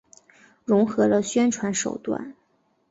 [0.65, 2.33] 融合了宣传手段。